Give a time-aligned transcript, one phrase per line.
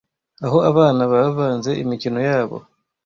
[0.45, 2.57] aho abana bavanze imikino yabo